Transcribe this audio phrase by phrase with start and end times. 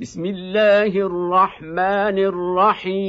[0.00, 3.00] بسم الله الرحمن الرحيم.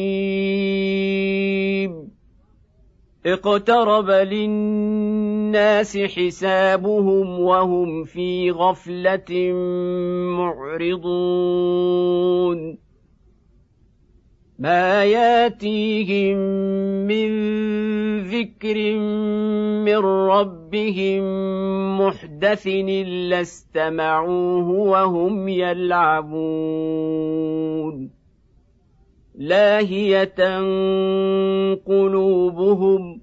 [3.25, 9.53] اقترب للناس حسابهم وهم في غفلة
[10.37, 11.29] معرضون.
[14.59, 16.37] ما ياتيهم
[17.07, 17.29] من
[18.19, 18.99] ذكر
[19.85, 21.23] من ربهم
[22.01, 26.99] محدث إلا استمعوه وهم يلعبون.
[29.35, 30.57] لاهية
[31.75, 33.18] قلوبهم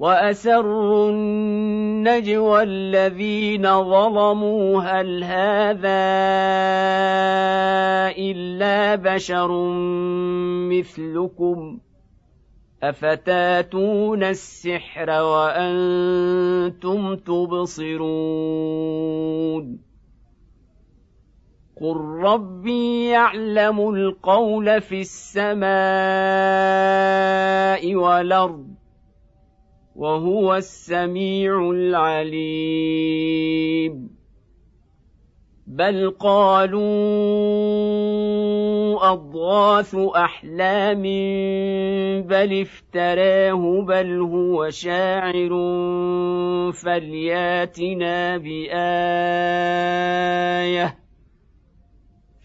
[0.00, 6.00] وأسروا النجوى الذين ظلموا هل هذا
[8.16, 9.72] إلا بشر
[10.72, 11.78] مثلكم
[12.82, 18.20] أفتاتون السحر وأنتم تبصرون
[21.80, 25.70] قل ربي يعلم القول في السماء
[27.94, 28.69] والأرض
[30.00, 33.00] وهو السميع العليم.
[35.66, 36.80] بل قالوا
[39.12, 41.02] أضغاث أحلام
[42.22, 45.50] بل افتراه بل هو شاعر.
[46.72, 48.80] فلياتنا بآية.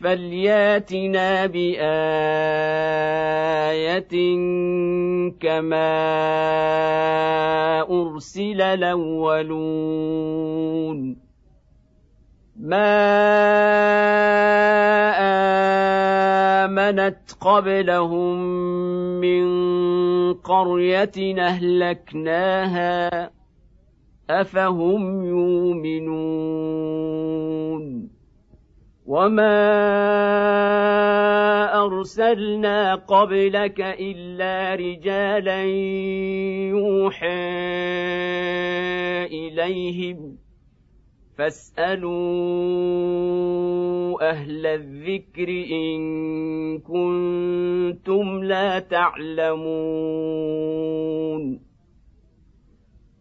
[0.01, 2.35] فلياتنا بايه
[5.39, 5.91] كما
[7.81, 9.85] ارسل الاولون
[12.59, 13.16] ما
[16.66, 18.38] امنت قبلهم
[19.21, 19.45] من
[20.33, 23.31] قريه اهلكناها
[24.29, 26.55] افهم يؤمنون
[29.05, 29.65] وما
[31.85, 35.63] ارسلنا قبلك الا رجالا
[36.73, 37.55] يوحى
[39.25, 40.38] اليهم
[41.38, 42.15] فاسالوا
[44.29, 45.99] أهل الذكر ان
[46.79, 49.65] كنتم لا تعلمون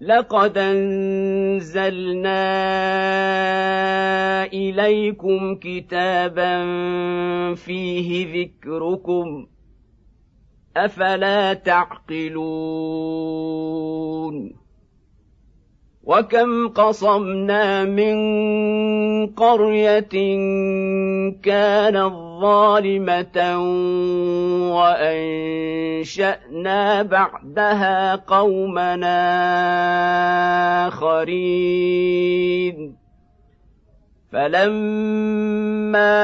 [0.00, 2.44] لقد أنزلنا
[4.44, 6.64] إليكم كتابا
[7.54, 9.46] فيه ذكركم
[10.76, 12.28] أفلا تعقلون
[16.08, 18.16] وكم قصمنا من
[19.26, 20.00] قريه
[21.42, 23.58] كانت ظالمه
[26.00, 29.18] وانشانا بعدها قومنا
[30.88, 32.28] اخرين
[34.32, 36.14] فلما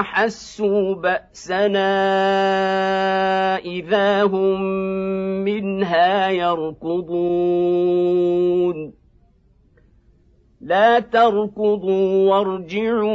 [0.00, 1.94] احسوا باسنا
[3.58, 4.62] اذا هم
[5.44, 7.74] منها يركضون
[10.60, 13.14] لا تركضوا وارجعوا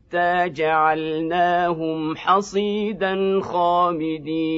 [0.47, 4.51] جعلناهم حصيدا خامدين.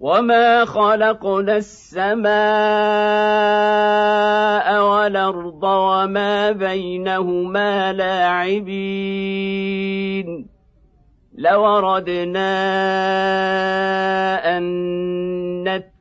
[0.00, 2.28] وما خلقنا السماء
[4.82, 8.98] والارض وما بينهما لاعبين.
[11.38, 12.48] لوردنا
[14.58, 15.17] ان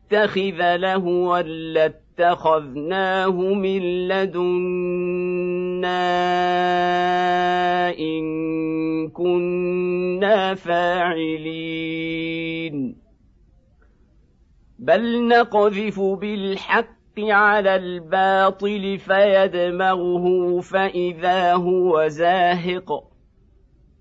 [0.08, 4.58] نتخذ لهوا لاتخذناه من لدنا
[8.00, 11.98] ان كنا فاعلين
[14.80, 23.17] بل نقذف بالحق على الباطل فيدمغه فاذا هو زاهق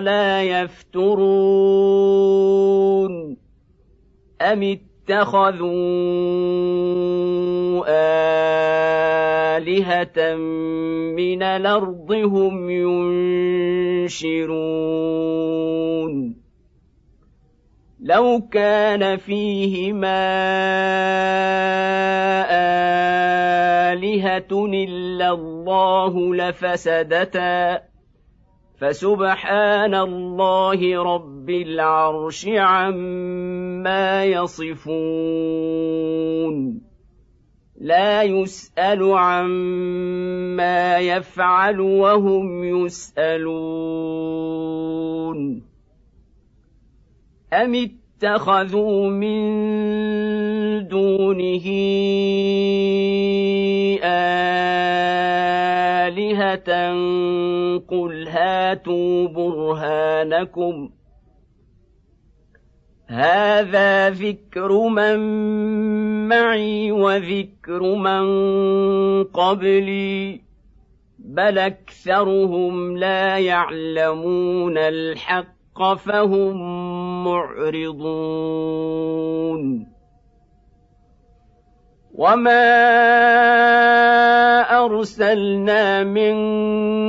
[0.00, 1.08] لا يفترون
[4.40, 5.68] أم اتخذوا
[9.58, 10.36] آلهة
[11.16, 12.70] من الأرض هم
[14.00, 14.68] ينشرون؟
[18.00, 20.20] لو كان فيهما
[23.92, 27.80] آلهة إلا الله لفسدتا
[28.78, 34.88] فسبحان الله رب العرش عما يصفون.
[37.80, 43.68] لا يسأل عما يفعل وهم يسألون.
[47.52, 49.38] أم اتخذوا من
[50.88, 51.66] دونه
[56.08, 56.70] آلهة
[57.78, 60.90] قل هاتوا برهانكم.
[63.06, 65.18] هذا ذكر من
[66.28, 68.24] معي وذكر من
[69.24, 70.40] قبلي
[71.18, 76.56] بل أكثرهم لا يعلمون الحق فهم
[77.24, 77.98] معرضون.
[82.18, 82.66] وما
[84.84, 86.36] ارسلنا من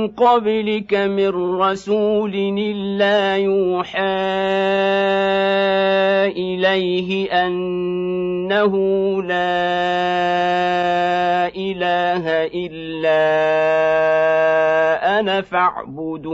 [0.08, 4.02] قبلك من رسول الا يوحى
[6.30, 8.74] اليه انه
[9.22, 9.90] لا
[11.58, 12.24] اله
[12.54, 13.26] الا
[15.20, 16.30] أنا فاعبدون.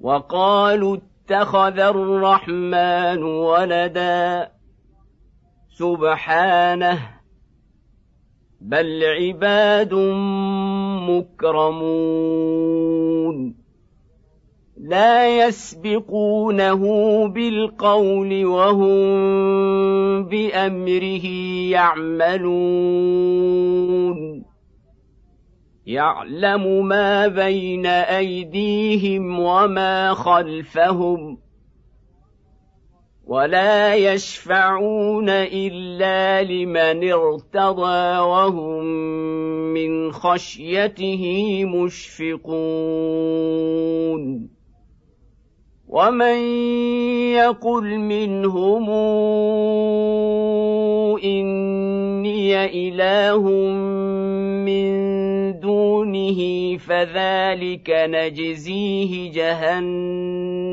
[0.00, 4.61] وقالوا اتخذ الرحمن ولدا.
[5.78, 6.98] سبحانه
[8.60, 9.94] بل عباد
[11.62, 12.92] مكرمون
[14.76, 16.82] لا يسبقونه
[17.28, 19.02] بالقول وهم
[20.24, 21.26] بأمره
[21.70, 23.32] يعملون
[25.86, 31.38] يعلم ما بين أيديهم وما خلفهم
[33.26, 38.84] ولا يشفعون إلا لمن ارتضى وهم
[39.74, 42.62] من خشيته مشفقون.
[45.88, 46.38] ومن
[47.36, 48.90] يقل منهم
[51.24, 53.42] إني إله
[54.64, 54.92] من
[55.60, 56.40] دونه
[56.76, 60.72] فذلك نجزيه جهنم.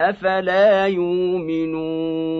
[0.00, 2.34] أفلا يؤمنون؟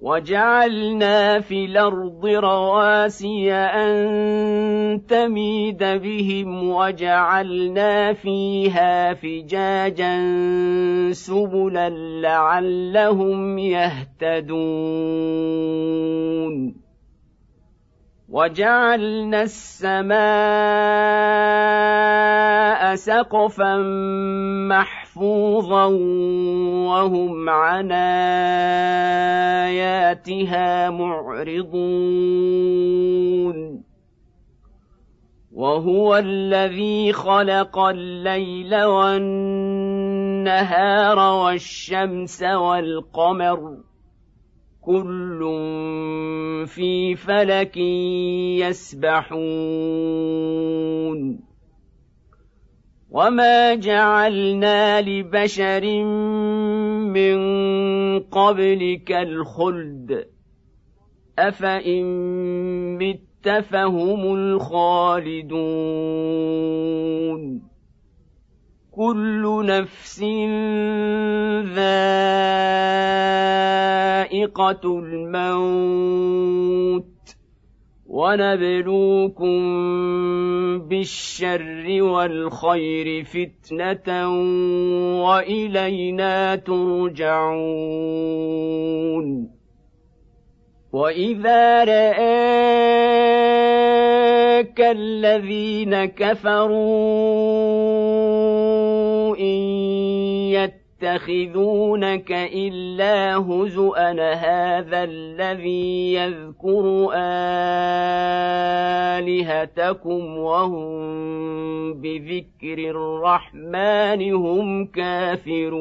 [0.00, 10.18] وجعلنا في الأرض رواسي أن تميد بهم وجعلنا فيها فجاجا
[11.12, 11.88] سبلا
[12.20, 14.48] لعلهم يهتدون.
[18.28, 20.18] وجعلنا السماء
[22.94, 23.76] سقفا
[24.68, 25.86] محفوظا
[26.88, 27.92] وهم عن
[29.72, 31.88] آياتها معرضون.
[35.52, 39.58] وهو الذي خلق الليل والنهار
[41.18, 43.87] والشمس والقمر.
[44.88, 45.40] كل
[46.66, 47.76] في فلك
[48.56, 49.38] يسبحون
[53.10, 56.04] وما جعلنا لبشر
[57.04, 57.38] من
[58.20, 60.26] قبلك الخلد
[61.38, 62.04] افان
[62.98, 65.68] مت فهم الخالدون
[68.98, 70.20] كل نفس
[71.78, 72.18] ذائقة
[74.98, 76.24] الموت
[78.06, 79.58] ونبلوكم
[80.88, 84.30] بالشر والخير فتنة
[85.24, 87.68] وإلينا ترجعون
[90.92, 92.18] وإذا رآك
[94.80, 97.87] الذين كفروا
[101.02, 107.10] يتخذونك الا هزءا هذا الذي يذكر
[109.18, 115.78] الهتكم وهم بذكر الرحمن هم كافرون.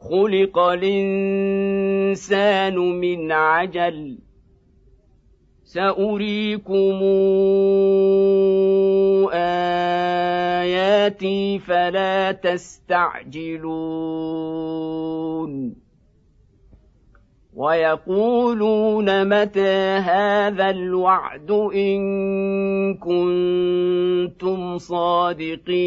[0.00, 1.98] خلق الانسان
[2.78, 4.25] من عجل
[5.76, 6.98] سأريكم
[10.64, 13.46] آياتي فلا تستعجلون.
[17.54, 25.86] ويقولون متى هذا الوعد إن كنتم صادقين.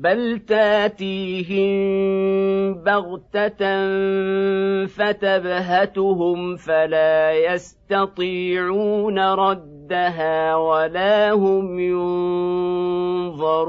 [0.00, 1.74] بل تاتيهم
[2.74, 3.58] بغته
[4.86, 13.68] فتبهتهم فلا يستطيعون ردها ولا هم ينظرون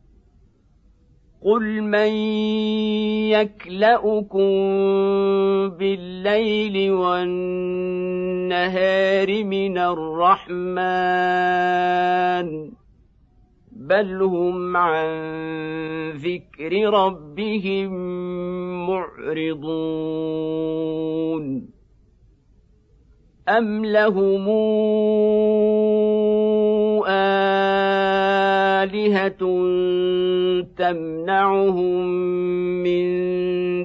[1.41, 2.11] قل من
[3.33, 4.49] يكلاكم
[5.69, 8.13] بالليل والنهار
[9.43, 10.61] من الرحمن
[13.71, 15.09] بل هم عن
[16.11, 17.91] ذكر ربهم
[18.87, 20.21] معرضون
[23.57, 24.49] أم لهم
[28.81, 29.41] آلهة
[30.77, 32.05] تمنعهم
[32.83, 33.05] من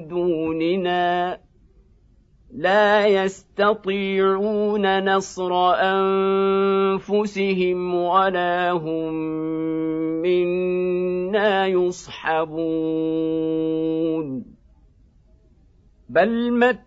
[0.07, 1.39] دوننا
[2.57, 5.73] لا يستطيعون نصر
[6.73, 9.13] أنفسهم ولا هم
[10.21, 13.07] منا يصحبون
[16.09, 16.86] بل مت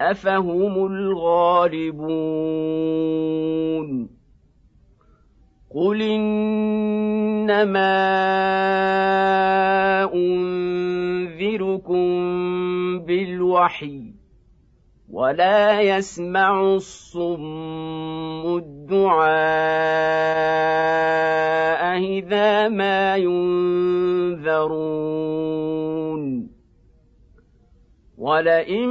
[0.00, 2.10] أفهم الغالبون
[5.74, 7.50] قل إنما
[10.14, 12.08] أنذركم
[12.98, 14.02] بالوحي
[15.10, 19.30] ولا يسمع الصم الدعاء
[21.98, 24.70] إذا ما ينذرون
[28.18, 28.90] ولئن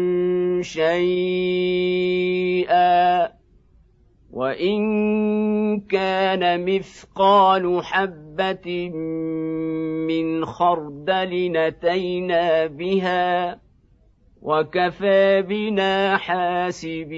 [0.63, 2.21] شيئا
[4.31, 4.81] وإن
[5.79, 8.89] كان مثقال حبة
[10.07, 13.59] من خردل نتينا بها
[14.41, 17.11] وكفى بنا حاسبين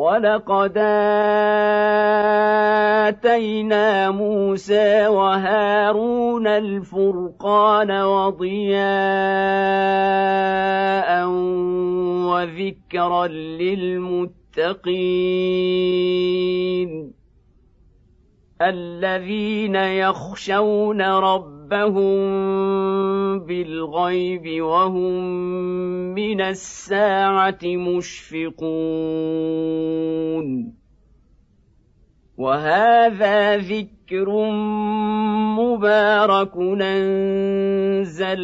[0.00, 0.78] ولقد
[3.08, 8.80] اتينا موسى وهارون الفرقان وضياء
[12.32, 13.26] وذكرا
[13.60, 14.40] للمتقين
[18.62, 22.30] الذين يخشون ربهم
[23.38, 25.24] بالغيب وهم
[26.14, 28.60] من الساعة مشفقون.
[32.38, 34.50] وهذا ذكر
[35.60, 36.56] مبارك
[38.02, 38.40] انزلناه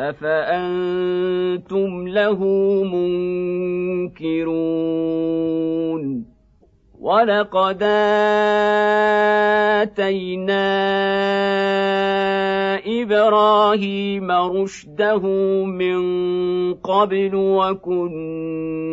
[0.00, 2.44] أفأنتم له
[4.12, 6.25] منكرون؟
[7.06, 7.82] ولقد
[9.82, 10.66] اتينا
[12.86, 15.22] إبراهيم رشده
[15.64, 15.98] من
[16.74, 18.84] قبل وكنا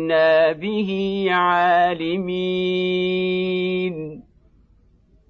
[0.52, 2.74] به عالمين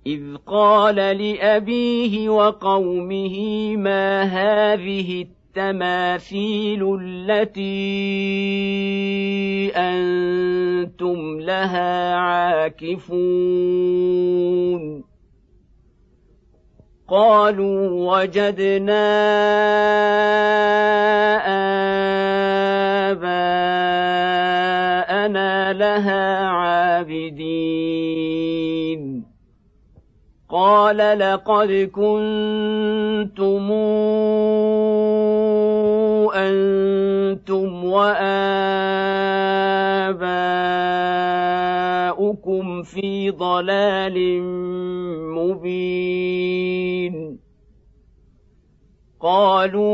[0.07, 3.37] اذ قال لابيه وقومه
[3.77, 7.63] ما هذه التماثيل التي
[9.77, 13.15] أنتم لها عاكفون.
[17.09, 19.05] قالوا وجدنا
[23.11, 23.73] آباءنا
[25.73, 27.54] لها عابدين.
[30.55, 33.67] قال لقد كنتم
[36.35, 38.23] أنتم وآباؤكم
[42.83, 44.43] في ضلال
[45.35, 47.15] مبين.
[49.21, 49.85] قالوا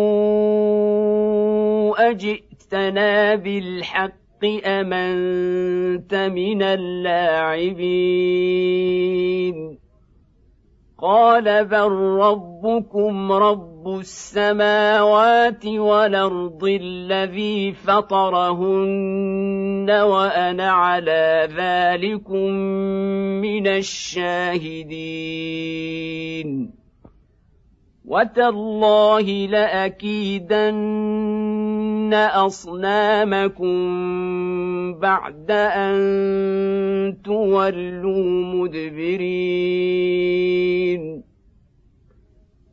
[2.10, 7.80] أجئتنا بالحق امنت من اللاعبين؟
[11.02, 19.10] قال بل ربكم رب السماوات والأرض الذي فطرهن
[19.90, 22.50] وأنا على ذلكم
[23.40, 24.80] من الشاهدين.
[28.10, 30.90] وتالله لاكيدن
[32.14, 33.74] اصنامكم
[34.94, 39.70] بعد ان تولوا مدبرين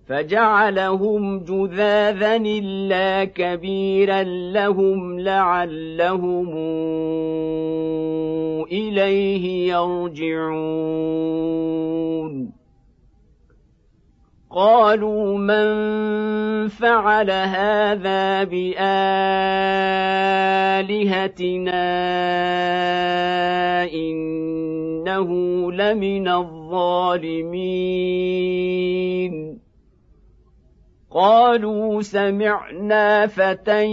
[0.08, 4.23] فجعلهم جذاذا الا كبيرا
[4.54, 6.56] لهم لعلهم
[8.71, 11.38] اليه يرجعون
[14.50, 15.68] قالوا من
[16.68, 18.78] فعل هذا بآلهتنا
[23.94, 25.32] إنه
[25.72, 26.68] لمن الظالمين.
[31.12, 33.86] قالوا سمعنا فتى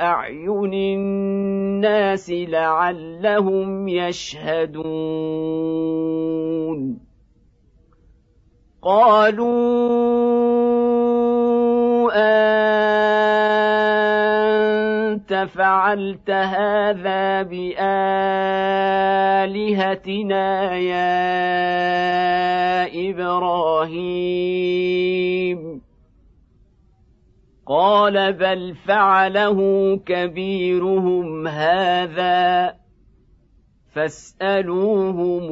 [0.00, 5.10] أعين الناس لعلهم يشهدون.
[8.82, 10.10] قالوا
[15.20, 17.76] أنت فعلت هذا بآلهتنا
[20.76, 21.10] يا
[23.10, 23.90] إبراهيم.
[27.66, 29.60] قال بل فعله
[30.06, 32.74] كبيرهم هذا
[33.94, 35.42] فاسألوهم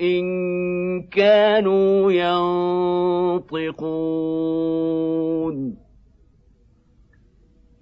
[0.00, 0.26] إن
[1.02, 2.12] كانوا
[3.42, 3.88] ينطقون.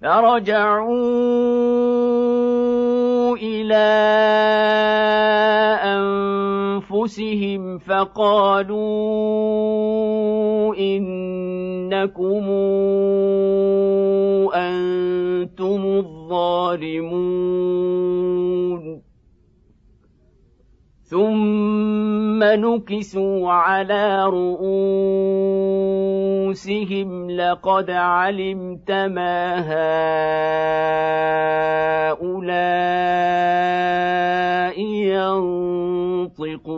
[0.01, 1.37] فرجعوا
[3.37, 3.87] إلى
[6.87, 8.77] أنفسهم فقالوا
[10.75, 12.45] إنكم
[14.53, 17.47] أنتم الظالمون.
[21.09, 24.69] ثم نكسوا على رؤوسهم
[27.31, 29.59] لقد علمت ما
[32.11, 32.57] هؤلاء
[36.37, 36.77] ينطقون.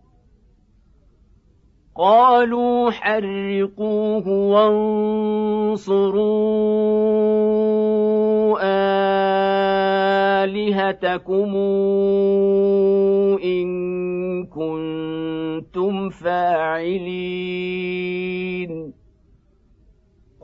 [2.01, 6.01] قالوا حرقوه وانصروا
[10.41, 11.55] آلهتكم
[13.43, 13.69] إن
[14.45, 17.31] كنتم فاعلين.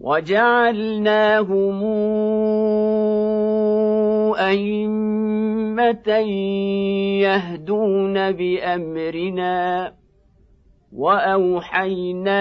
[0.00, 1.84] وجعلناهم
[4.34, 6.08] أئمة
[7.20, 9.92] يهدون بأمرنا
[10.92, 12.40] وأوحينا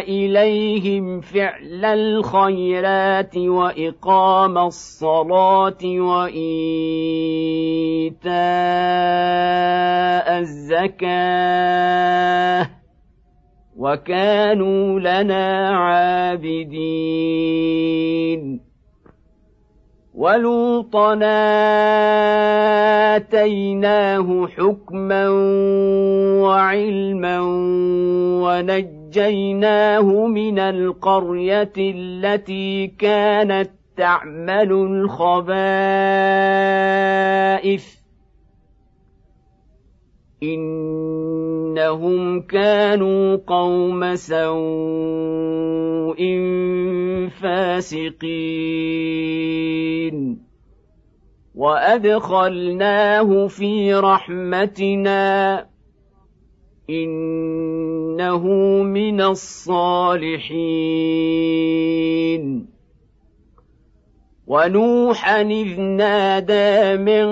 [0.00, 6.44] إليهم فعل الخيرات وإقام الصلاة وإيتاء
[10.38, 12.04] الزكاة
[13.76, 17.14] وكانوا لنا عابدين.
[20.14, 21.18] ولوطا
[23.14, 25.28] آتيناه حكما
[26.40, 27.40] وعلما
[28.44, 35.44] ونجيناه من القرية التي كانت تعمل الخبائث.
[40.52, 44.44] انهم كانوا قوم سوء
[47.42, 48.94] فاسقين
[51.54, 55.66] وادخلناه في رحمتنا
[56.90, 58.48] انه
[58.82, 60.64] من الصالحين
[64.46, 67.26] ونوحا اذ نادى من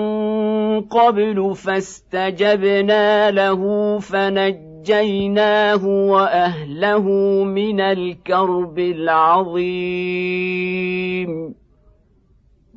[0.81, 7.03] قبل فاستجبنا له فنجيناه واهله
[7.43, 10.03] من الكرب العظيم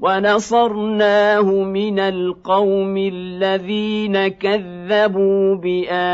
[0.01, 6.07] ونصرناه من القوم الذين كذبوا باياتنا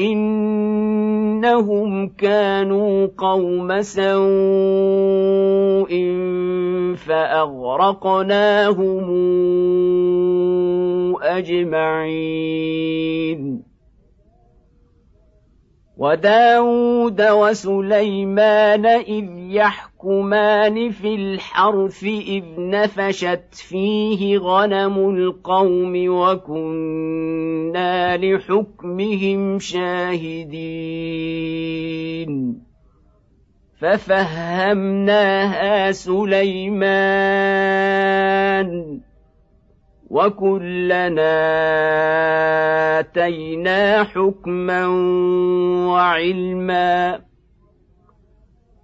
[0.00, 4.16] انهم كانوا قوم سوء
[6.96, 9.06] فاغرقناهم
[11.22, 12.86] اجمعين
[15.96, 19.24] وداود وسليمان اذ
[20.06, 27.56] يحكمان في الحرث إذ نفشت فيه غنم القوم وكنا
[28.16, 30.56] لحكمهم شاهدين.
[33.80, 35.12] ففهمناها
[35.92, 37.10] سليمان
[40.10, 41.36] وكلنا
[42.98, 44.86] آتينا حكما
[45.88, 47.20] وعلما.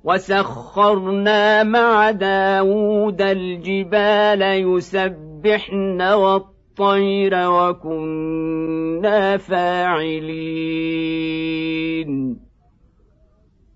[0.05, 10.83] وسخرنا مع داود الجبال يسبحن والطير وكنا فاعلين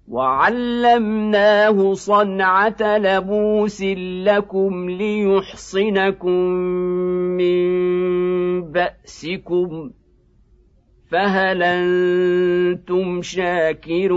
[0.09, 3.83] وعلمناه صنعه لبوس
[4.25, 6.41] لكم ليحصنكم
[7.39, 7.67] من
[8.73, 9.91] باسكم
[11.11, 14.17] فهل أنتم شاكرون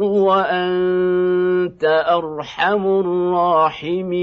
[0.00, 4.22] وأنت أرحم الراحمين.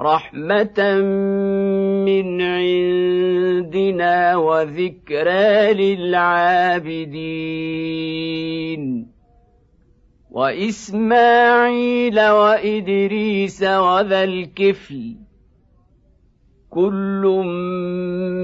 [0.00, 1.00] رحمة
[2.04, 7.20] من عندنا وذكرى للعابدين.
[10.30, 15.16] وإسماعيل وإدريس وذا الكفل
[16.70, 17.22] كل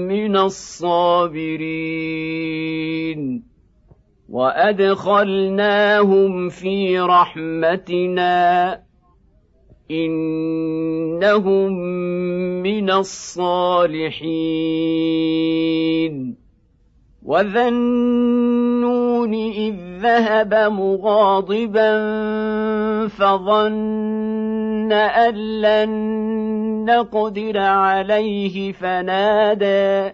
[0.09, 1.57] من الصابرين.
[4.29, 8.86] وأدخلناهم في رحمتنا.
[9.91, 11.71] انهم
[12.63, 14.17] من الصالحين
[17.23, 21.97] وذا النون اذ ذهب مغاضبا
[23.07, 25.89] فظن ان لن
[26.85, 30.13] نقدر عليه فنادى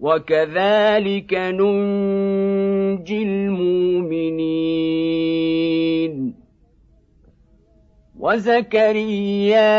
[0.00, 4.68] وكذلك ننجي المؤمنين.
[8.18, 9.78] وزكريا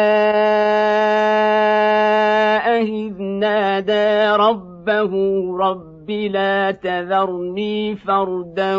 [2.80, 5.14] إذ نادى ربه
[5.58, 8.78] رب لا تذرني فردا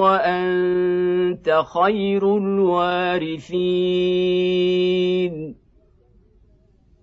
[0.00, 3.52] وأنت خير الوارثين.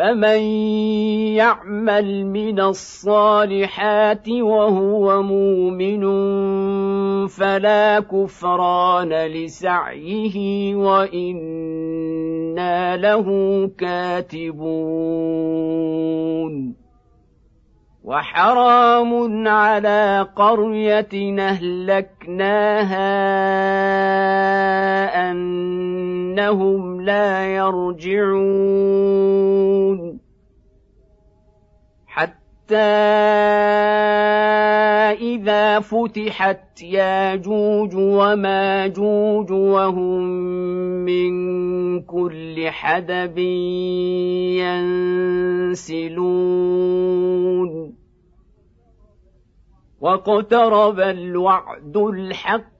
[0.00, 0.40] فمن
[1.36, 6.06] يعمل من الصالحات وهو مؤمن
[7.26, 12.16] فلا كفران لسعيه وأنا
[12.96, 13.26] له
[13.78, 14.70] كاتبون
[18.04, 23.00] وحرام على قرية أهلكناها
[25.30, 28.90] أنهم لا يرجعون.
[35.20, 40.22] اذا فتحت ياجوج وماجوج وهم
[41.04, 41.32] من
[42.02, 43.38] كل حدب
[46.60, 47.94] ينسلون
[50.00, 52.79] واقترب الوعد الحق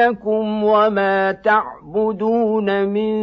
[0.00, 3.14] انكم وما تعبدون من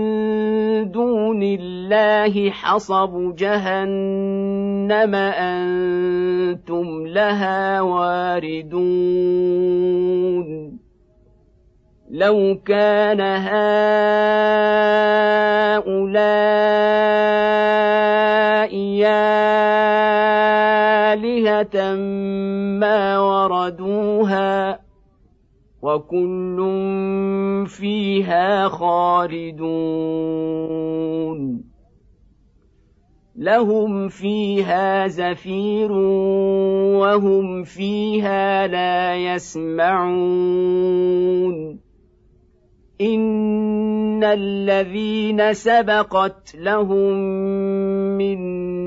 [0.92, 9.38] دون الله حصب جهنم أنتم لها واردون
[12.12, 13.68] لو كان هؤلاء
[21.14, 21.96] آلهة
[22.80, 24.87] ما وردوها
[25.88, 26.58] وكل
[27.68, 29.78] فيها خالدون.
[33.36, 40.28] لهم فيها زفير وهم فيها لا يسمعون.
[43.02, 47.18] إن الذين سبقت لهم
[48.18, 48.87] منا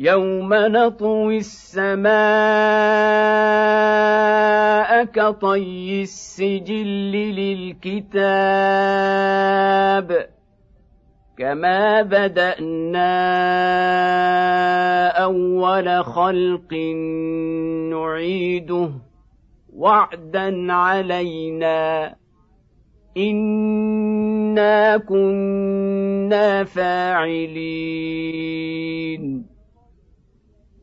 [0.00, 2.14] يوم نطوي السماء
[5.04, 7.12] كطي السجل
[7.92, 8.24] للكتاب.
[11.38, 13.14] كما بدانا
[15.08, 16.72] اول خلق
[17.90, 18.90] نعيده
[19.76, 22.14] وعدا علينا
[23.16, 27.94] انا كنا فاعلين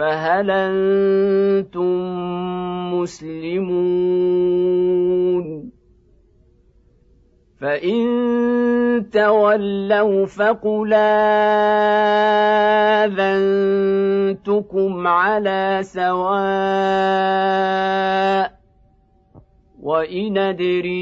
[0.00, 2.00] فهل أنتم
[3.00, 4.40] مسلمون؟
[7.60, 8.00] فإن
[9.12, 10.92] تولوا فقل
[13.04, 16.30] آذنتكم على سواء
[19.90, 20.94] وان ادري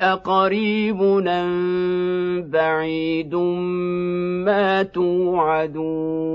[0.00, 3.34] اقريب ام بعيد
[4.44, 6.32] ما توعدون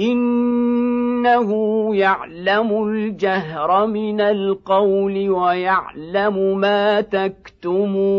[0.00, 1.50] انه
[1.96, 8.14] يعلم الجهر من القول ويعلم ما تكتمون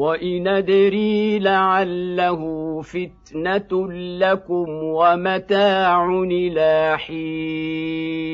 [0.00, 2.42] وإن أدري لعله
[2.82, 8.30] فتنة لكم ومتاع إلى حين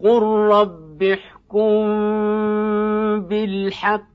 [0.00, 1.86] قل رب احكم
[3.20, 4.06] بالحق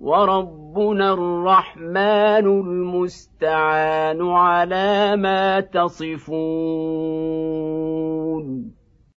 [0.00, 7.24] وربنا الرحمن المستعان على ما تصفون